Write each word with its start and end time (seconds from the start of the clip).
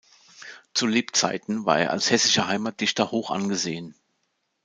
Zu 0.73 0.87
Lebzeiten 0.87 1.67
war 1.67 1.79
er 1.79 1.91
als 1.91 2.09
hessischer 2.09 2.47
Heimatdichter 2.47 3.11
hoch 3.11 3.29
angesehen. 3.29 3.93